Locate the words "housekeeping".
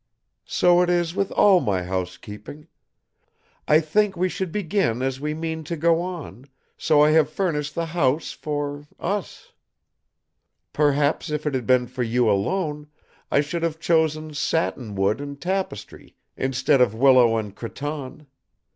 1.83-2.65